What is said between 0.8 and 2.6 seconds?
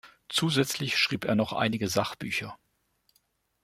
schrieb er noch einige Sachbücher.